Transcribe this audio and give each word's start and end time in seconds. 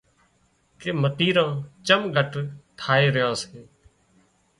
ڪي 0.79 0.89
متريران 1.01 1.51
چم 1.87 2.01
گھٽ 2.15 2.31
ٿائي 2.79 3.05
ران 3.15 3.33
سي 3.41 3.59